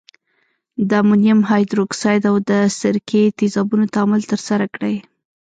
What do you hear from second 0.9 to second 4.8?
امونیم هایدورکساید او د سرکې تیزابو تعامل ترسره